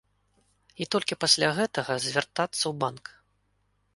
І 0.85 0.85
толькі 0.93 1.17
пасля 1.25 1.47
гэтага 1.59 1.93
звяртацца 2.07 2.61
ў 2.61 2.73
банк. 2.85 3.05